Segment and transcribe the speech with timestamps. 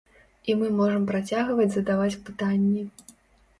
[0.51, 2.89] І мы можам працягваць задаваць пытанні.